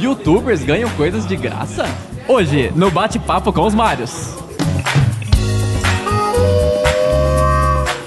[0.00, 1.84] Youtubers ganham coisas de graça?
[2.26, 4.34] Hoje, no bate-papo com os Marios.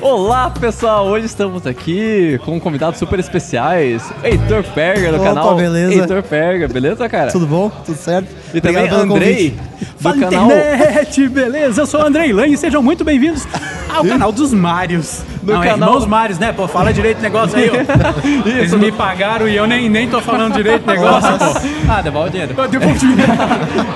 [0.01, 5.93] Olá pessoal, hoje estamos aqui com convidados super especiais, Heitor Perga do Opa, canal beleza?
[5.93, 7.31] Heitor Perga, beleza cara?
[7.31, 7.69] Tudo bom?
[7.86, 8.28] Tudo certo?
[8.54, 11.82] E também Obrigado pelo Andrei do Fala canal internet, beleza?
[11.82, 13.48] Eu sou o Andrei Lane, sejam muito bem-vindos
[13.88, 15.21] ao canal dos Marios.
[15.44, 16.54] Do Não, é canal- Irmãos Marios, né?
[16.54, 17.73] Pô, fala direito o negócio aí, ó.
[18.48, 21.46] Eles me pagaram e eu nem, nem tô falando direito o negócio, pô.
[21.89, 22.55] Ah, devolve o dinheiro.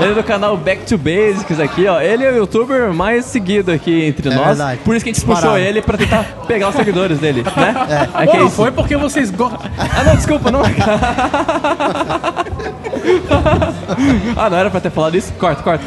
[0.02, 2.02] Ele é do canal Back to Basics aqui, ó.
[2.02, 4.48] Ele é o youtuber mais seguido aqui entre É nós.
[4.48, 4.80] verdade.
[4.84, 5.48] Por isso que a gente Disparado.
[5.48, 7.76] puxou ele pra tentar pegar os seguidores dele, né?
[7.90, 8.56] É, Pô, que é não isso.
[8.56, 9.60] foi porque vocês gostam.
[9.78, 10.62] Ah, não, desculpa, não.
[14.36, 15.32] ah, não era pra ter falado isso?
[15.34, 15.84] Corta, corta.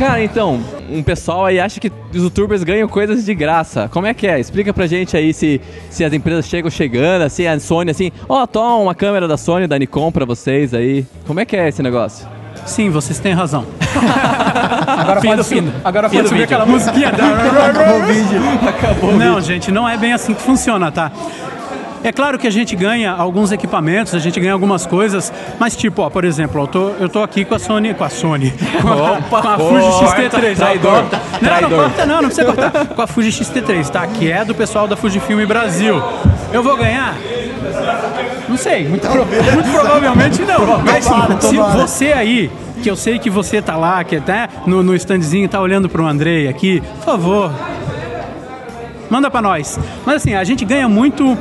[0.00, 0.58] Cara, então,
[0.90, 3.86] um pessoal aí acha que os youtubers ganham coisas de graça.
[3.92, 4.40] Como é que é?
[4.40, 5.60] Explica pra gente aí se,
[5.90, 9.66] se as empresas chegam chegando, assim, a Sony assim, ó, toma uma câmera da Sony,
[9.66, 11.04] da Nikon pra vocês aí.
[11.26, 12.26] Como é que é esse negócio?
[12.64, 13.66] Sim, vocês têm razão.
[14.86, 15.72] Agora Fim pode do fim.
[15.84, 16.56] agora Fim pode subir vídeo.
[16.56, 17.08] aquela musiquinha.
[17.12, 18.40] Acabou o vídeo.
[18.68, 19.12] Acabou.
[19.16, 21.10] Não, gente, não é bem assim que funciona, tá?
[22.02, 26.00] É claro que a gente ganha alguns equipamentos, a gente ganha algumas coisas, mas tipo,
[26.00, 28.88] ó, por exemplo, eu tô, eu tô aqui com a Sony, com a Sony, com
[28.88, 30.52] a, Opa, com a Fuji corta, X-T3.
[30.52, 30.92] ó, traidor.
[30.92, 31.70] Não, não traidor.
[31.78, 32.86] corta não, não precisa cortar.
[32.86, 34.06] Com a Fuji X-T3, tá?
[34.06, 36.02] Que é do pessoal da Fujifilm Brasil.
[36.52, 37.14] Eu vou ganhar?
[38.48, 40.78] Não sei, muito, pro- muito provavelmente não.
[40.82, 41.04] Mas
[41.44, 42.50] se você aí,
[42.82, 46.06] que eu sei que você tá lá, que até no, no standzinho tá olhando pro
[46.06, 47.52] Andrei aqui, por favor,
[49.10, 49.78] manda pra nós.
[50.06, 51.36] Mas assim, a gente ganha muito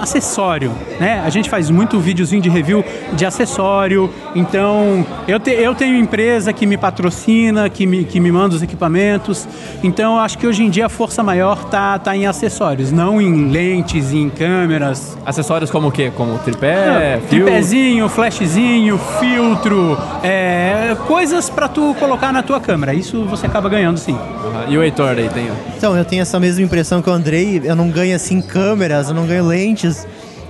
[0.00, 1.22] acessório, né?
[1.24, 4.10] A gente faz muito videozinho de review de acessório.
[4.34, 8.62] Então, eu, te- eu tenho empresa que me patrocina, que me, que me manda os
[8.62, 9.46] equipamentos.
[9.82, 13.20] Então, eu acho que hoje em dia a força maior tá, tá em acessórios, não
[13.20, 15.16] em lentes, em câmeras.
[15.24, 16.10] Acessórios como o quê?
[16.14, 17.44] Como tripé, fio?
[17.44, 22.94] Tripézinho, flashzinho, filtro, é, coisas pra tu colocar na tua câmera.
[22.94, 24.14] Isso você acaba ganhando sim.
[24.14, 24.64] Aham.
[24.68, 25.48] E o Heitor aí tem.
[25.76, 27.60] Então, eu tenho essa mesma impressão que o Andrei.
[27.64, 29.85] Eu não ganho assim câmeras, eu não ganho lentes.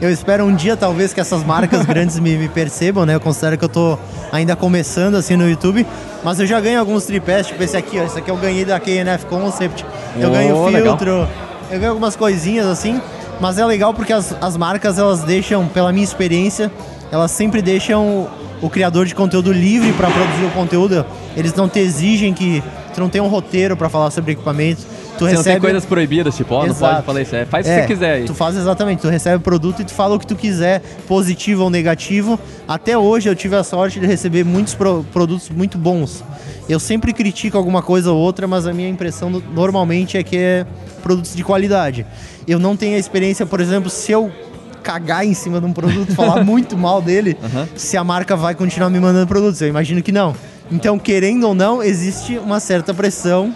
[0.01, 3.15] Eu espero um dia, talvez, que essas marcas grandes me, me percebam, né?
[3.15, 3.99] Eu considero que eu tô
[4.31, 5.87] ainda começando assim no YouTube.
[6.23, 8.05] Mas eu já ganho alguns tripés, tipo esse aqui, ó.
[8.05, 9.85] Esse aqui eu ganhei da KNF Concept.
[10.19, 10.99] Eu Oh, ganho legal.
[10.99, 11.29] filtro,
[11.71, 13.01] eu ganho algumas coisinhas assim.
[13.41, 16.71] Mas é legal porque as, as marcas, elas deixam, pela minha experiência,
[17.11, 18.29] elas sempre deixam
[18.63, 21.05] o criador de conteúdo livre para produzir o conteúdo.
[21.37, 22.63] Eles não te exigem que
[22.95, 24.83] tu não tem um roteiro para falar sobre equipamento.
[25.19, 27.34] Tu Você não tem recebe coisas proibidas, tipo, ó, não pode falar isso.
[27.34, 28.25] É, faz o É, que você quiser aí.
[28.25, 31.62] Tu faz exatamente, tu recebe o produto e tu fala o que tu quiser, positivo
[31.65, 32.38] ou negativo.
[32.69, 36.22] Até hoje eu tive a sorte de receber muitos pro- produtos muito bons.
[36.69, 40.37] Eu sempre critico alguma coisa ou outra, mas a minha impressão no- normalmente é que
[40.37, 40.66] é
[41.03, 42.04] produtos de qualidade.
[42.47, 44.31] Eu não tenho a experiência, por exemplo, se eu
[44.83, 47.37] cagar em cima de um produto, falar muito mal dele,
[47.75, 49.60] se a marca vai continuar me mandando produtos.
[49.60, 50.34] Eu imagino que não.
[50.71, 53.54] Então, querendo ou não, existe uma certa pressão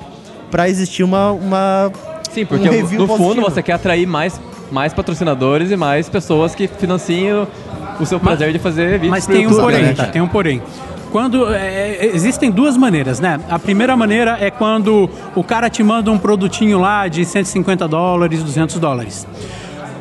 [0.51, 1.91] para existir uma, uma
[2.33, 4.41] Sim, porque um no- review no fundo você quer atrair mais,
[4.71, 7.49] mais patrocinadores e mais pessoas que financiem o,
[8.01, 9.93] o seu prazer de fazer vídeos Mas tem um porém, né?
[9.95, 10.07] tá?
[10.07, 10.63] Tem um porém.
[11.13, 13.41] Quando é, existem duas maneiras, né?
[13.51, 18.43] A primeira maneira é quando o cara te manda um produtinho lá de 150 dólares,
[18.45, 19.27] 200 dólares.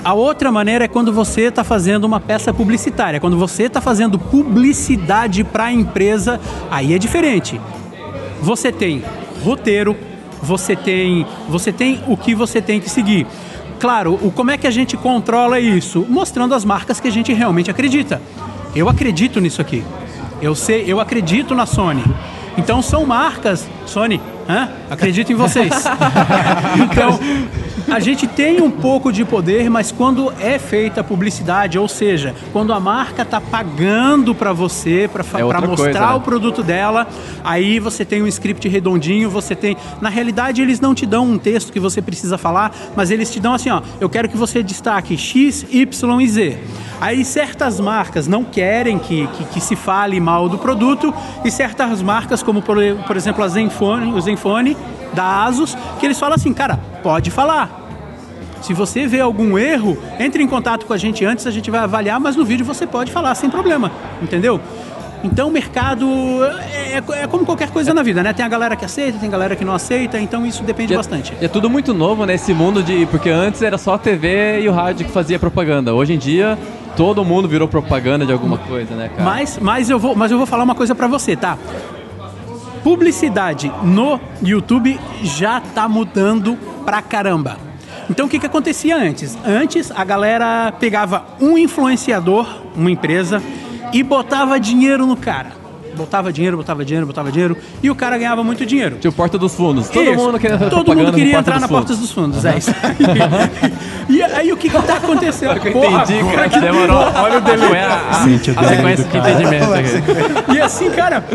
[0.03, 4.19] A outra maneira é quando você está fazendo uma peça publicitária, quando você está fazendo
[4.19, 6.39] publicidade para a empresa,
[6.69, 7.59] aí é diferente.
[8.41, 9.03] Você tem
[9.43, 9.97] roteiro,
[10.41, 13.25] você tem, você tem o que você tem que seguir.
[13.79, 16.05] Claro, o, como é que a gente controla isso?
[16.09, 18.21] Mostrando as marcas que a gente realmente acredita.
[18.75, 19.83] Eu acredito nisso aqui.
[20.41, 22.03] Eu sei, eu acredito na Sony.
[22.57, 24.69] Então são marcas, Sony, hã?
[24.89, 25.71] acredito em vocês.
[26.83, 27.19] então,
[27.91, 32.35] a gente tem um pouco de poder, mas quando é feita a publicidade, ou seja,
[32.53, 36.13] quando a marca está pagando para você, para É mostrar coisa, né?
[36.13, 37.07] o produto dela,
[37.43, 39.75] aí você tem um script redondinho, você tem.
[40.01, 43.39] Na realidade, eles não te dão um texto que você precisa falar, mas eles te
[43.39, 46.57] dão assim, ó, eu quero que você destaque X, Y e Z.
[47.01, 51.13] Aí certas marcas não querem que, que, que se fale mal do produto,
[51.43, 52.77] e certas marcas, como por,
[53.07, 54.75] por exemplo a Zenfone, o Zenfone
[55.13, 57.87] da Asus, que eles falam assim, cara, pode falar.
[58.61, 61.79] Se você vê algum erro, entre em contato com a gente antes, a gente vai
[61.81, 63.91] avaliar, mas no vídeo você pode falar sem problema,
[64.21, 64.59] entendeu?
[65.23, 66.05] Então o mercado
[66.73, 68.31] é, é- é como qualquer coisa na vida, né?
[68.31, 70.97] Tem a galera que aceita, tem a galera que não aceita, então isso depende é-
[70.97, 71.33] bastante.
[71.41, 73.05] É tudo muito novo nesse mundo de.
[73.07, 75.93] Porque antes era só a TV e o rádio que fazia propaganda.
[75.93, 76.57] Hoje em dia,
[76.95, 79.23] todo mundo virou propaganda de alguma coisa, né, cara?
[79.29, 81.57] Mas, mas, eu vou, mas eu vou falar uma coisa pra você, tá?
[82.83, 87.57] Publicidade no YouTube já tá mudando pra caramba.
[88.09, 89.37] Então o que, que acontecia antes?
[89.45, 93.41] Antes a galera pegava um influenciador, uma empresa,
[93.93, 95.59] e botava dinheiro no cara.
[95.95, 98.95] Botava dinheiro, botava dinheiro, botava dinheiro, e o cara ganhava muito dinheiro.
[98.97, 99.89] Tipo, Porta dos Fundos.
[99.89, 100.15] Todo Isso.
[100.15, 101.87] mundo queria Todo mundo queria entrar na Fundos.
[101.87, 102.71] Porta dos Fundos, é isso.
[104.07, 105.57] e aí o que que tá acontecendo?
[105.57, 106.99] Eu entendi, cara, que demorou.
[107.15, 107.81] Olha o delay.
[107.81, 109.31] A, a, Gente, o a sequência do de cara.
[109.31, 110.53] entendimento aqui.
[110.55, 111.25] E assim, cara,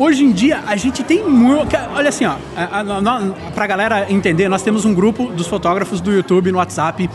[0.00, 1.76] hoje em dia a gente tem muito.
[1.94, 6.00] Olha assim, ó, a, a, a, pra galera entender, nós temos um grupo dos fotógrafos
[6.00, 7.08] do YouTube no WhatsApp.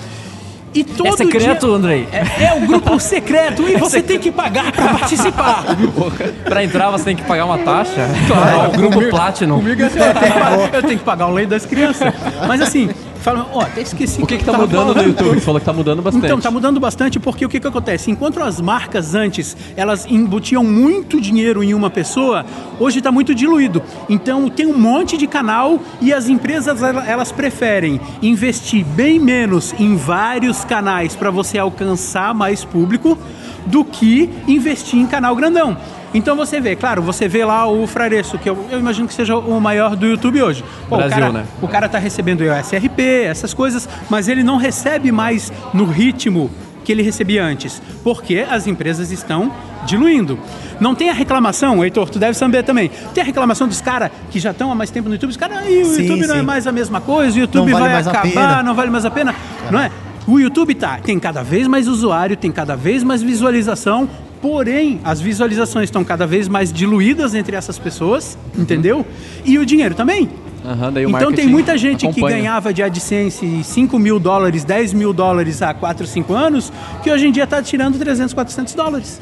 [0.73, 2.07] E todo É secreto, dia- Andrei?
[2.11, 5.63] É, é o grupo secreto e você tem que pagar pra participar.
[6.43, 8.05] Pra entrar, você tem que pagar uma taxa.
[8.27, 9.55] Claro, o grupo Platinum.
[9.59, 12.13] Comigo é assim, eu, tenho que pagar, eu tenho que pagar o lei das crianças.
[12.45, 12.89] Mas assim,
[13.25, 15.07] fala, ó, até esqueci O que, que tá eu tava mudando no falando.
[15.09, 15.33] YouTube?
[15.35, 16.25] Você falou que tá mudando bastante.
[16.25, 18.09] Então, tá mudando bastante porque o que, que acontece?
[18.09, 22.45] Enquanto as marcas antes, elas embutiam muito dinheiro em uma pessoa,
[22.79, 23.81] hoje está muito diluído.
[24.07, 29.73] Então, tem um monte de canal e as empresas, ela- elas preferem investir bem menos
[29.79, 33.17] em vários canais para você alcançar mais público
[33.65, 35.75] do que investir em canal grandão.
[36.15, 39.35] Então você vê, claro, você vê lá o Frareço, que eu, eu imagino que seja
[39.35, 40.63] o maior do YouTube hoje.
[40.87, 41.45] Pô, Brasil, o cara, né?
[41.61, 46.49] o cara tá recebendo o SRP, essas coisas, mas ele não recebe mais no ritmo
[46.85, 49.51] que ele recebia antes, porque as empresas estão
[49.85, 50.39] diluindo.
[50.79, 52.89] Não tem a reclamação, Heitor, tu deve saber também.
[53.13, 55.67] Tem a reclamação dos caras que já estão há mais tempo no YouTube, os caras,
[55.67, 56.45] "Ih, o Sim, YouTube não é sim.
[56.45, 59.35] mais a mesma coisa, o YouTube vale vai acabar, pena." não vale mais a pena,
[59.69, 59.91] não é?
[60.27, 64.09] O YouTube tá, tem cada vez mais usuário, tem cada vez mais visualização,
[64.45, 69.03] porém as visualizações estão cada vez mais diluídas entre essas pessoas, entendeu?
[69.43, 70.29] E o dinheiro também.
[70.63, 72.37] Aham, daí o Então tem muita gente que acompanha.
[72.37, 76.71] ganhava de AdSense 5 mil dólares, 10 mil dólares há 4, 5 anos,
[77.01, 79.19] que hoje em dia está tirando 300, 400 dólares.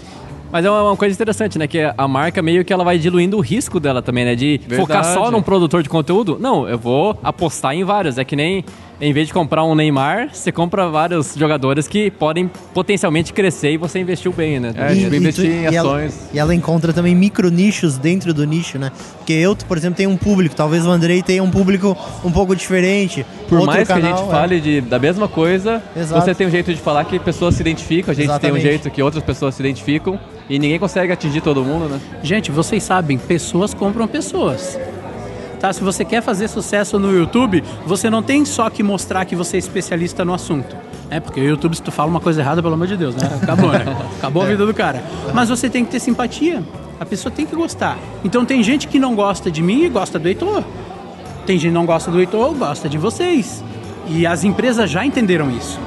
[0.52, 1.68] Mas é uma uma coisa interessante, né?
[1.68, 4.36] Que a marca meio que ela vai diluindo o risco dela também, né?
[4.36, 6.38] De focar só num produtor de conteúdo.
[6.40, 8.18] Não, eu vou apostar em vários.
[8.18, 8.64] É que nem,
[9.02, 13.78] em vez de comprar um Neymar, você compra vários jogadores que podem potencialmente crescer e
[13.78, 14.74] você investiu bem, né?
[14.92, 16.30] E- tipo, e investir tu- em e ela- ações.
[16.34, 18.92] E ela, encontra também micro nichos dentro do nicho, né?
[19.18, 22.56] Porque eu, por exemplo, tenho um público, talvez o Andrei tenha um público um pouco
[22.56, 23.26] diferente.
[23.50, 24.32] Por Outro mais que a canal, gente é.
[24.32, 26.24] fale de, da mesma coisa, Exato.
[26.24, 28.60] você tem um jeito de falar que pessoas se identificam, a gente tem Exatamente.
[28.66, 30.20] um jeito que outras pessoas se identificam
[30.50, 32.00] e ninguém consegue atingir todo mundo, né?
[32.24, 34.78] Gente, vocês sabem, pessoas compram pessoas.
[35.64, 35.72] Tá?
[35.72, 39.56] Se você quer fazer sucesso no YouTube, você não tem só que mostrar que você
[39.56, 40.76] é especialista no assunto.
[41.10, 43.30] É, porque o YouTube, se tu fala uma coisa errada, pelo amor de Deus, né?
[43.42, 43.86] Acabou, né?
[44.20, 45.02] Acabou a vida do cara.
[45.34, 46.62] Mas você tem que ter simpatia.
[47.00, 47.98] A pessoa tem que gostar.
[48.26, 50.66] Então tem gente que não gosta de mim e gosta do Heitor.
[51.46, 53.64] Tem gente que não gosta do Heitor, gosta de vocês.
[54.10, 55.80] E as empresas já entenderam isso.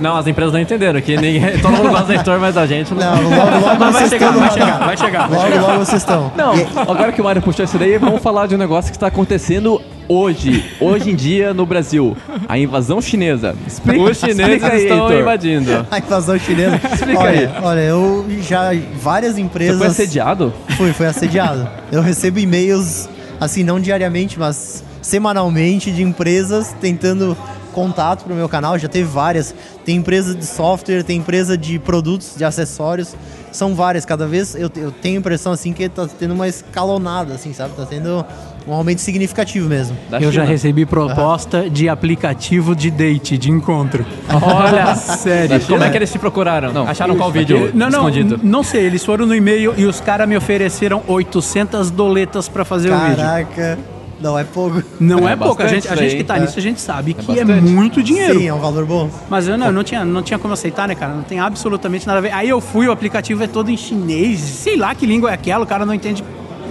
[0.00, 2.94] Não, as empresas não entenderam, que ninguém, todo mundo gosta do Heitor, mas a gente
[2.94, 3.00] não.
[3.00, 5.30] Não, logo, logo Mas vai vocês chegar, estão no vai chegar, vai chegar.
[5.30, 6.32] Logo, logo vocês estão.
[6.36, 6.52] Não,
[6.82, 9.80] agora que o Mário puxou isso daí, vamos falar de um negócio que está acontecendo
[10.08, 12.16] hoje, hoje em dia no Brasil.
[12.48, 13.54] A invasão chinesa.
[13.66, 15.20] Os chineses explica aí, estão Heitor.
[15.20, 15.86] invadindo.
[15.90, 16.80] A invasão chinesa.
[16.92, 17.50] Explica olha, aí.
[17.62, 18.70] Olha, eu já.
[19.00, 19.78] Várias Você empresas.
[19.78, 20.52] foi assediado?
[20.76, 21.68] Fui, fui assediado.
[21.92, 23.08] Eu recebo e-mails,
[23.40, 27.36] assim, não diariamente, mas semanalmente, de empresas tentando
[27.78, 28.76] contato pro meu canal.
[28.76, 29.54] Já teve várias.
[29.84, 33.14] Tem empresa de software, tem empresa de produtos, de acessórios.
[33.52, 34.04] São várias.
[34.04, 37.74] Cada vez eu, eu tenho a impressão, assim, que tá tendo uma escalonada, assim, sabe?
[37.74, 38.26] Tá tendo
[38.66, 39.96] um aumento significativo mesmo.
[40.10, 44.04] Da Eu já recebi proposta de aplicativo de date, de encontro.
[44.42, 45.60] Olha, sério.
[45.66, 46.72] Como é que eles te procuraram?
[46.72, 46.82] Não.
[46.88, 48.40] Acharam qual vídeo Não, não, escondido?
[48.42, 48.84] não sei.
[48.86, 53.16] Eles foram no e-mail e os caras me ofereceram 800 doletas pra fazer o vídeo.
[53.16, 53.78] Caraca.
[54.20, 54.82] Não, é pouco.
[54.98, 55.62] Não é, É pouco.
[55.62, 56.40] A gente, a gente que tá é.
[56.40, 57.70] nisso, a gente sabe que é bastante.
[57.70, 58.38] muito dinheiro.
[58.38, 59.10] Sim, é um valor bom.
[59.28, 61.14] Mas eu não, eu não, tinha, não tinha como aceitar, né, cara?
[61.14, 62.32] Não tem absolutamente nada a ver.
[62.32, 65.64] Aí eu fui, o aplicativo é todo em chinês, sei lá que língua é aquela,
[65.64, 66.24] o cara não entende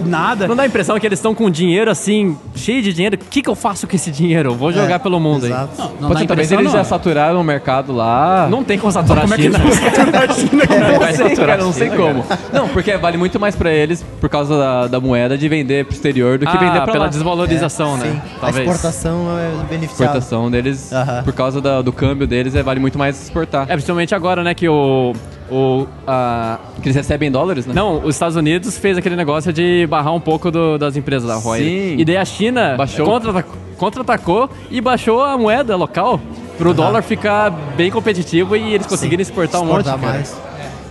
[0.04, 0.46] nada.
[0.48, 3.16] Não dá a impressão que eles estão com dinheiro assim, cheio de dinheiro.
[3.16, 4.54] O que, que eu faço com esse dinheiro?
[4.54, 5.70] Vou jogar É, pelo mundo exato.
[5.78, 5.78] aí.
[5.78, 6.72] Não, não Pode talvez eles não.
[6.72, 8.46] já saturaram o mercado lá.
[8.50, 9.58] Não tem como saturar Como a é que China.
[9.64, 10.66] eles vão saturar a China?
[10.66, 12.24] Como Não vai sei, saturar cara, a não sei China, como.
[12.52, 15.94] Não, porque vale muito mais pra eles, por causa da, da moeda, de vender pro
[15.94, 17.10] exterior do que Ah, vender pra pela lá.
[17.10, 18.22] desvalorização, Sim, né?
[18.36, 18.66] a Talvez.
[18.68, 20.18] exportação é beneficiada.
[20.18, 21.22] exportação deles, Aham.
[21.24, 23.62] por causa da- do câmbio deles, é, vale muito mais exportar.
[23.68, 25.12] É, principalmente agora, né, que o...
[25.50, 27.72] o a, que eles recebem em dólares, né?
[27.74, 31.36] Não, os Estados Unidos fez aquele negócio de barrar um pouco do- das empresas da
[31.36, 31.58] Roy.
[31.60, 31.96] Sim.
[31.98, 33.06] E daí a China Baixou.
[33.06, 33.44] contra-
[33.76, 36.20] contra-atacou e baixou a moeda local
[36.58, 40.12] pro dólar ficar bem competitivo e eles conseguirem exportar um monte, exportar cara.
[40.14, 40.36] mais.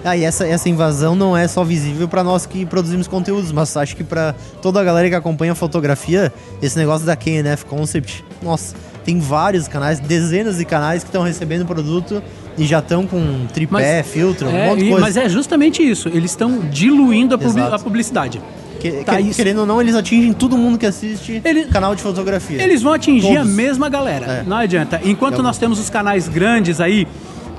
[0.05, 3.75] Ah, e essa, essa invasão não é só visível para nós que produzimos conteúdos, mas
[3.75, 8.23] acho que para toda a galera que acompanha a fotografia, esse negócio da KNF Concept,
[8.41, 8.73] nossa,
[9.03, 12.23] tem vários canais, dezenas de canais que estão recebendo produto
[12.57, 15.05] e já estão com tripé, filtro, um É, monte de coisa.
[15.05, 16.07] mas é justamente isso.
[16.09, 18.41] Eles estão diluindo a, a publicidade.
[18.79, 22.01] Que- tá que- querendo ou não, eles atingem todo mundo que assiste Ele- canal de
[22.01, 22.61] fotografia.
[22.61, 23.41] Eles vão atingir Todos.
[23.41, 24.25] a mesma galera.
[24.25, 24.43] É.
[24.45, 25.01] Não adianta.
[25.03, 27.07] Enquanto nós temos os canais grandes aí,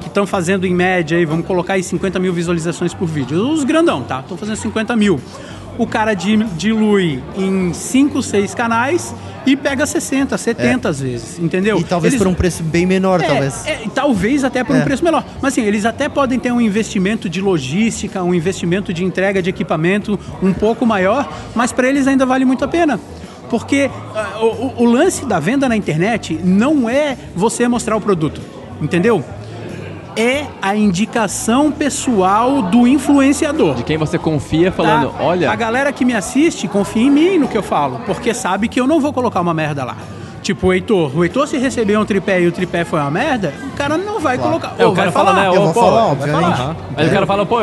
[0.00, 3.50] que estão fazendo em média aí, vamos colocar aí 50 mil visualizações por vídeo.
[3.52, 4.20] Os grandão, tá?
[4.20, 5.20] Estão fazendo 50 mil.
[5.78, 9.14] O cara di- dilui em 5, 6 canais
[9.46, 11.78] e pega 60, 70 às vezes, entendeu?
[11.78, 13.64] E talvez Eles- por um preço bem menor, é, talvez.
[13.64, 14.82] é, talvez até por um É.
[14.84, 15.24] preço menor.
[15.40, 19.48] Mas assim, eles até podem ter um investimento de logística, um investimento de entrega de
[19.50, 22.98] equipamento um pouco maior, mas para eles ainda vale muito a pena.
[23.48, 23.88] Porque
[24.40, 28.40] o, o- o lance da venda na internet não é você mostrar o produto,
[28.82, 29.24] entendeu?
[30.20, 33.76] É a indicação pessoal do influenciador.
[33.76, 35.22] De quem você confia falando, Tá?
[35.22, 38.66] olha, A galera que me assiste confia em mim no que eu falo, porque sabe
[38.66, 39.96] que eu não vou colocar uma merda lá.
[40.42, 41.16] Tipo, o Heitor.
[41.16, 44.20] O Heitor, se receber um tripé e o tripé foi uma merda, o cara não
[44.20, 44.74] vai colocar.
[44.78, 45.50] É, o cara fala, falar.
[45.50, 45.56] né?
[45.56, 46.56] Eu vou pô, falar, vai obviamente.
[46.56, 46.76] falar.
[46.96, 47.58] Mas o cara fala, pô,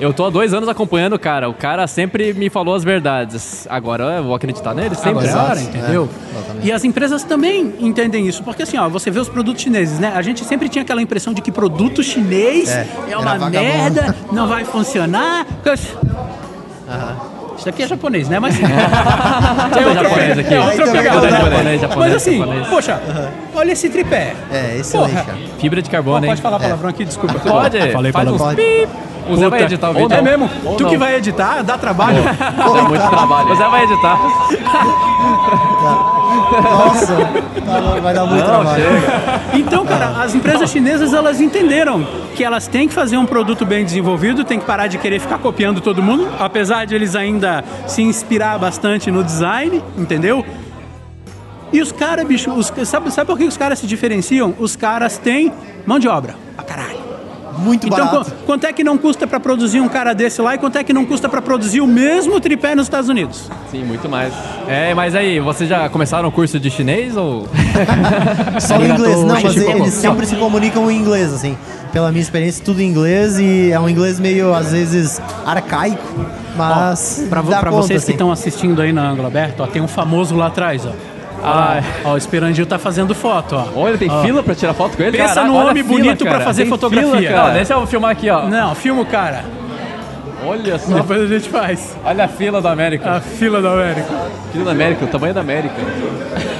[0.00, 1.48] eu tô há dois anos acompanhando o cara.
[1.48, 3.66] O cara sempre me falou as verdades.
[3.70, 5.28] Agora eu vou acreditar nele sempre.
[5.28, 5.76] Agora, Exato.
[5.76, 6.08] entendeu?
[6.62, 9.98] É, e as empresas também entendem isso, porque assim, ó, você vê os produtos chineses,
[9.98, 10.12] né?
[10.14, 14.46] A gente sempre tinha aquela impressão de que produto chinês É, é, uma merda, não
[14.46, 15.46] vai funcionar.
[17.58, 18.38] Isso daqui é japonês, né?
[18.38, 18.62] Mas é
[19.94, 20.54] japonês aqui.
[20.54, 21.26] É outra pegada.
[21.26, 22.66] é japonês, japonês, Mas assim, japonês.
[22.68, 23.02] poxa,
[23.54, 24.34] olha esse tripé.
[24.50, 25.24] É, excelente, Porra.
[25.24, 25.38] cara.
[25.58, 26.30] Fibra de carbono, hein?
[26.30, 27.38] pode falar palavrão aqui, desculpa.
[27.40, 27.92] Pode.
[27.92, 28.54] Falei palavrão.
[28.54, 28.88] pip.
[29.28, 30.16] O Zé vai editar o Ou vídeo.
[30.16, 30.48] É mesmo?
[30.64, 30.90] Ou tu não.
[30.90, 32.22] que vai editar, dá trabalho.
[32.22, 33.52] dá muito trabalho.
[33.52, 34.18] O Zé vai editar.
[36.28, 37.16] Nossa,
[37.64, 38.84] tá- vai dar muito trabalho.
[39.54, 43.84] Então, cara, as empresas chinesas elas entenderam que elas têm que fazer um produto bem
[43.84, 48.02] desenvolvido, tem que parar de querer ficar copiando todo mundo, apesar de eles ainda se
[48.02, 50.44] inspirar bastante no design, entendeu?
[51.72, 54.54] E os caras, bicho, os- sabe, sabe por que os caras se diferenciam?
[54.58, 55.52] Os caras têm
[55.86, 57.07] mão de obra, pra caralho.
[57.58, 58.30] Muito Então, barato.
[58.30, 60.84] qu- quanto é que não custa pra produzir um cara desse lá e quanto é
[60.84, 63.50] que não custa pra produzir o mesmo tripé nos Estados Unidos?
[63.70, 64.32] sim, muito mais.
[64.66, 67.46] É, mas aí, vocês já começaram o curso de chinês ou...
[68.60, 71.56] Só em inglês, não, mas eles sempre se comunicam em inglês, assim.
[71.92, 76.02] Pela minha experiência, tudo em inglês e é um inglês meio, às vezes, arcaico,
[76.56, 77.26] mas.
[77.30, 78.12] Conta, vocês que assim.
[78.12, 80.90] estão assistindo aí na ângulo aberto, ó, tem um famoso lá atrás, ó.
[81.42, 83.80] Ah, Ó, o Esperandil tá fazendo foto, ó.
[83.80, 84.22] Olha, tem Ó.
[84.22, 85.16] fila pra tirar foto com ele?
[85.16, 86.44] Pensa Caraca, a homem fila, bonito pra cara.
[86.44, 87.10] fazer Tem fotografia.
[87.16, 87.54] fila, Não, cara.
[87.54, 88.46] deixa eu filmar aqui, ó.
[88.48, 89.44] Não, filma o cara.
[90.44, 90.94] Olha só.
[90.94, 91.96] Depois a gente faz.
[92.04, 93.10] Olha a fila do América.
[93.16, 94.06] A fila da América.
[94.52, 95.74] Fila da América, o tamanho da América.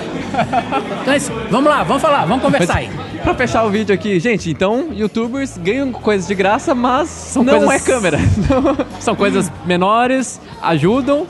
[1.02, 1.32] Então é isso.
[1.50, 2.90] Vamos lá, vamos falar, vamos conversar aí.
[3.24, 7.58] Pra fechar o vídeo aqui, gente, então, youtubers ganham coisas de graça, mas São não
[7.64, 8.18] coisas- é câmera.
[9.00, 11.26] São coisas menores, ajudam,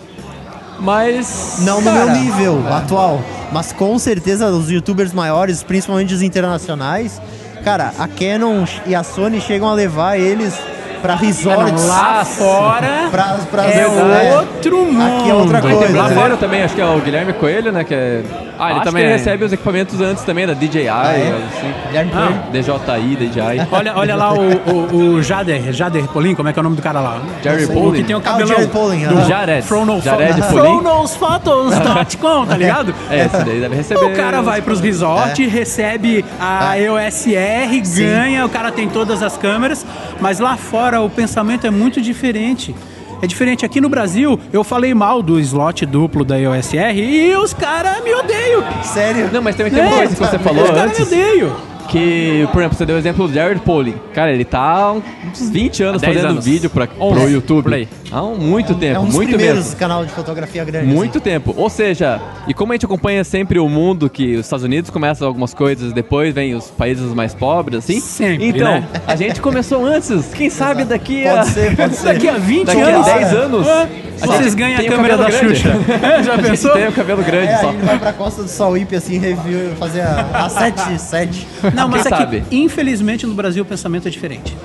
[0.78, 1.58] mas...
[1.60, 3.20] Não no cara, meu nível atual,
[3.52, 7.20] mas com certeza os youtubers maiores, principalmente os internacionais,
[7.64, 10.54] cara, a Canon e a Sony chegam a levar eles
[11.00, 11.86] pra resorts.
[11.86, 15.02] Lá fora Pra, pra é é, outro mundo.
[15.20, 15.92] Aqui é outra Tem coisa.
[15.92, 17.84] brasileiro também, acho que é o Guilherme Coelho, né?
[17.84, 18.22] Que é...
[18.58, 19.12] Ah, ele acho também que é.
[19.12, 20.90] recebe os equipamentos antes também, da DJI, é?
[20.90, 21.72] assim.
[21.88, 22.26] Guilherme Ah.
[22.50, 22.62] Coelho.
[22.62, 23.68] DJI, DJI.
[23.70, 24.40] Olha, olha lá o,
[24.70, 27.18] o, o Jader, Jader Polin, como é que é o nome do cara lá?
[27.42, 27.64] Jerry.
[27.66, 28.46] O que tem o Ah, o.
[28.46, 29.24] Jared Polin, do.
[29.26, 29.62] Jared.
[29.66, 30.80] Frono- Jared Polin.
[30.80, 32.94] Fronosfotos.com, tá ligado?
[33.10, 34.04] É, esse daí deve receber.
[34.04, 38.06] O cara vai pros resorts, recebe a EOSR, Sim.
[38.06, 39.84] ganha, o cara tem todas as câmeras,
[40.20, 42.74] mas lá fora o pensamento é muito diferente.
[43.20, 43.64] É diferente.
[43.66, 48.14] Aqui no Brasil, eu falei mal do slot duplo da EOSR e os caras me
[48.14, 48.62] odeiam.
[48.84, 49.28] Sério?
[49.32, 51.06] Não, mas também tem uma É, coisa que você falou Os caras me antes.
[51.12, 51.52] odeiam.
[51.88, 53.94] Que, por exemplo, você deu o exemplo do Jared Polling.
[54.12, 55.02] Cara, ele tá há uns
[55.50, 56.44] 20 anos Há 10 fazendo anos.
[56.44, 57.62] vídeo pra, pro 11, YouTube.
[57.64, 57.88] por aí.
[58.12, 59.76] Há um- muito tempo, É um dos muito primeiros mesmo.
[59.78, 60.86] canal de fotografia grande.
[60.86, 61.24] Muito assim.
[61.24, 61.54] tempo.
[61.56, 65.26] Ou seja, e como a gente acompanha sempre o mundo, que os Estados Unidos começam
[65.26, 68.00] algumas coisas, depois vem os países mais pobres, assim.
[68.00, 68.88] Sempre, Então, né?
[69.06, 70.26] a gente começou antes.
[70.34, 71.36] Quem sabe daqui a.
[71.38, 72.06] Pode ser, pode ser.
[72.14, 73.06] Daqui a 20 Daqui a anos.
[73.06, 73.68] 10 anos.
[73.68, 73.86] a
[74.26, 75.56] Vocês ganham a câmera da grande.
[75.56, 75.68] Xuxa.
[76.02, 76.72] É, já A gente pensou?
[76.72, 77.72] tem o cabelo grande É, só.
[77.72, 81.46] vai pra Costa do Sauípe, assim, review, fazer a, a 7, 7.
[81.82, 82.42] Não, mas é sabe?
[82.48, 84.56] que, infelizmente, no Brasil o pensamento é diferente.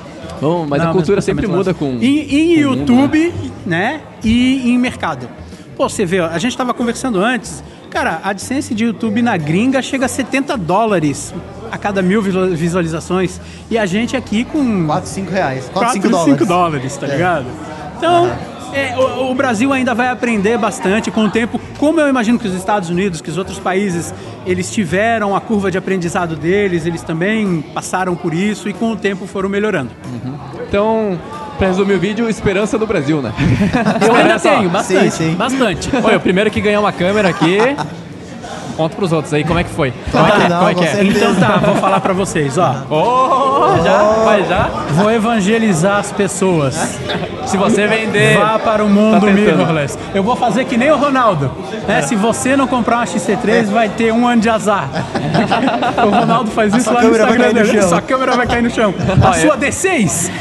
[0.42, 1.86] Bom, mas Não, a cultura mas sempre pensamento muda com.
[2.04, 3.34] Em, em com o mundo, YouTube,
[3.66, 4.02] né?
[4.24, 5.30] E em mercado.
[5.78, 7.64] Pô, você vê, ó, a gente tava conversando antes.
[7.90, 11.34] Cara, a AdSense de YouTube na gringa chega a 70 dólares
[11.72, 13.40] a cada mil visual- visualizações.
[13.70, 15.70] E a gente aqui com 4, 5 reais.
[15.72, 16.48] 4, 4, 5 5 dólares.
[16.48, 17.12] dólares, tá É.
[17.12, 17.46] ligado?
[17.98, 18.32] Então,
[18.74, 22.48] é, o, o Brasil ainda vai aprender bastante com o tempo, como eu imagino que
[22.48, 24.14] os Estados Unidos, que os outros países,
[24.46, 28.96] eles tiveram a curva de aprendizado deles, eles também passaram por isso e com o
[28.96, 29.92] tempo foram melhorando.
[30.68, 31.20] Então,
[31.58, 33.32] pra resumir o vídeo, esperança do Brasil, né?
[34.06, 35.36] Eu ainda Olha tenho, bastante, Sim, sim.
[35.36, 35.90] bastante.
[35.96, 37.58] Oi, o primeiro que ganhou uma câmera aqui...
[38.76, 39.94] Conta pros outros aí como é que foi.
[40.12, 40.50] Como é que é?
[40.50, 41.04] não, Como é que é?
[41.04, 42.76] Então tá, vou falar pra vocês, ó.
[42.90, 44.02] Oh, já?
[44.26, 44.64] Vai já?
[44.94, 46.76] Vou evangelizar as pessoas.
[47.46, 48.38] Se você vender.
[48.38, 49.36] Vá para o Tá mundo tentando.
[49.58, 49.98] mirrorless.
[50.14, 51.52] Eu vou fazer que nem o Ronaldo.
[51.88, 52.02] né?
[52.02, 54.88] Se você não comprar uma XC3, vai ter um ano de azar.
[56.06, 57.90] o Ronaldo faz isso sua lá no câmera vai Instagram cair no.
[57.90, 58.94] Sua câmera vai cair no chão.
[59.22, 59.40] A Olha.
[59.42, 60.32] sua D6.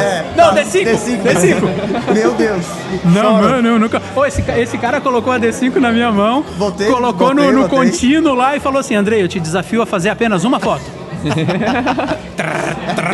[0.00, 0.84] É, Não, D5.
[0.84, 1.22] D5.
[1.22, 2.14] D5.
[2.14, 2.64] Meu Deus.
[3.04, 3.42] Não, Choro.
[3.50, 4.00] mano, eu nunca.
[4.14, 7.62] Ô, esse, esse cara colocou a D5 na minha mão, Botei, colocou botei, no, no
[7.68, 7.78] botei.
[7.78, 10.82] contínuo lá e falou assim: Andrei, eu te desafio a fazer apenas uma foto.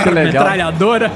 [0.08, 0.44] Que legal.
[0.44, 1.12] Metralhadora.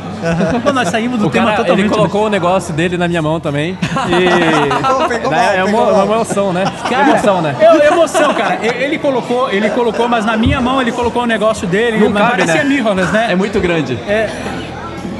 [0.63, 1.87] Pô, nós saímos do O tema cara, totalmente.
[1.87, 3.77] ele colocou o negócio dele na minha mão também.
[4.09, 5.09] E.
[5.09, 6.05] Pegou Daí mal, é pegou uma, mal.
[6.07, 6.65] uma emoção, né?
[6.89, 7.57] Cara, emoção, né?
[7.61, 8.59] Eu, emoção, cara.
[8.63, 11.99] Ele colocou, ele colocou, mas na minha mão ele colocou o negócio dele.
[11.99, 12.69] Não mas cabe, parecia né?
[12.69, 13.27] mirrorless, né?
[13.31, 13.99] É muito grande.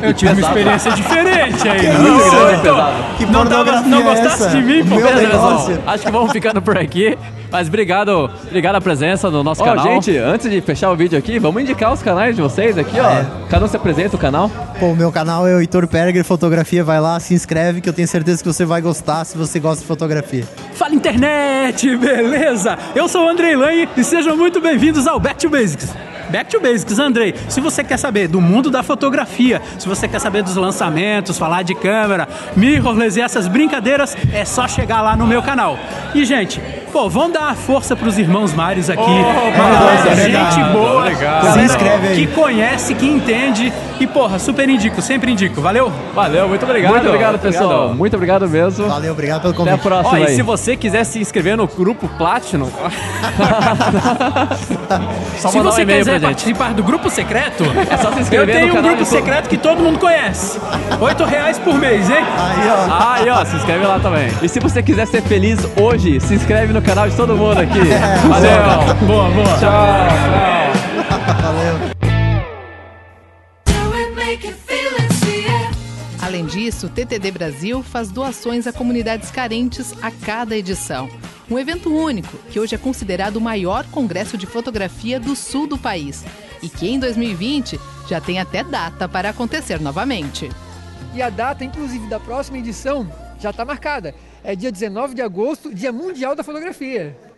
[0.03, 1.81] Eu tive uma experiência diferente aí.
[1.81, 2.93] Que não, isso, né, então?
[3.17, 4.97] Que não, tava, não é gostasse de mim, pô.
[5.87, 7.17] Acho que vamos ficando por aqui.
[7.53, 9.85] Mas obrigado, obrigado a presença no nosso Ó, canal.
[9.85, 13.07] gente, antes de fechar o vídeo aqui, vamos indicar os canais de vocês aqui, ó.
[13.07, 13.27] É.
[13.51, 14.51] Cada um se apresenta o canal.
[14.81, 16.83] Pô, o meu canal é o Heitor Perger Fotografia.
[16.83, 19.83] Vai lá, se inscreve que eu tenho certeza que você vai gostar se você gosta
[19.83, 20.45] de fotografia.
[20.73, 22.79] Fala internet, beleza?
[22.95, 25.95] Eu sou o Andrei Lange e sejam muito bem-vindos ao Back to Basics.
[26.33, 27.35] Back to Basics, Andrei.
[27.47, 31.63] Se você quer saber do mundo da fotografia, se você quer saber dos lançamentos, falar
[31.63, 35.79] de câmera, mirrorless e essas brincadeiras, é só chegar lá no meu canal.
[36.15, 36.59] E, gente,
[36.91, 39.03] pô, vamos dar uma força pros irmãos Mares aqui.
[39.03, 41.05] Galera, é gente boa,
[41.53, 42.27] Se inscreve aí.
[42.27, 43.71] que conhece, que entende.
[44.03, 45.61] E, porra, super indico, sempre indico.
[45.61, 45.93] Valeu?
[46.13, 46.91] Valeu, muito obrigado.
[46.91, 47.95] Muito obrigado, pessoal.
[47.95, 48.89] Muito obrigado mesmo.
[48.89, 49.83] Valeu, obrigado pelo Até a convite.
[49.87, 52.69] próxima Ó, e se você quiser se inscrever no grupo Platinum,
[55.39, 56.23] só Se um você quiser pra gente.
[56.23, 59.49] participar do grupo secreto, É só se eu inscrever tenho no um canal grupo secreto
[59.49, 60.59] que todo mundo conhece.
[61.01, 62.17] Oito reais por mês, hein?
[62.17, 63.13] Aí, ó.
[63.13, 64.33] Aí, ó, se inscreve lá também.
[64.43, 67.79] E se você quiser ser feliz hoje, se inscreve no canal de todo mundo aqui.
[68.29, 68.97] Valeu.
[69.07, 69.47] Boa, boa.
[69.59, 69.71] Tchau, tchau.
[71.41, 71.92] Valeu.
[76.63, 81.11] Além disso, o TTD Brasil faz doações a comunidades carentes a cada edição.
[81.51, 85.77] Um evento único, que hoje é considerado o maior congresso de fotografia do sul do
[85.77, 86.25] país.
[86.63, 90.51] E que em 2020 já tem até data para acontecer novamente.
[91.13, 94.15] E a data, inclusive, da próxima edição já está marcada.
[94.45, 97.32] É dia 19 de agosto, Dia Mundial da Fotografia.